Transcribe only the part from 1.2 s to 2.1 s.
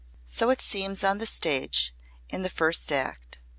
stage,